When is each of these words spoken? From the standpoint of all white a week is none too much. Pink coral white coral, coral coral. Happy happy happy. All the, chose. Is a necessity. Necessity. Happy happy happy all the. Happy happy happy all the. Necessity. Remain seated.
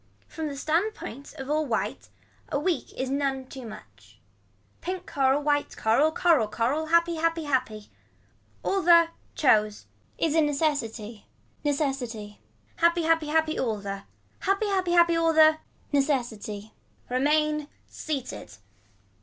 From 0.27 0.47
the 0.47 0.57
standpoint 0.57 1.31
of 1.35 1.47
all 1.47 1.63
white 1.63 2.09
a 2.51 2.57
week 2.59 2.91
is 2.93 3.11
none 3.11 3.45
too 3.45 3.67
much. 3.67 4.19
Pink 4.81 5.05
coral 5.05 5.43
white 5.43 5.77
coral, 5.77 6.11
coral 6.11 6.47
coral. 6.47 6.87
Happy 6.87 7.17
happy 7.17 7.43
happy. 7.43 7.91
All 8.63 8.81
the, 8.81 9.09
chose. 9.35 9.85
Is 10.17 10.33
a 10.33 10.41
necessity. 10.41 11.27
Necessity. 11.63 12.41
Happy 12.77 13.03
happy 13.03 13.27
happy 13.27 13.59
all 13.59 13.77
the. 13.77 14.01
Happy 14.39 14.65
happy 14.69 14.93
happy 14.93 15.15
all 15.15 15.33
the. 15.33 15.59
Necessity. 15.93 16.73
Remain 17.07 17.67
seated. 17.85 18.55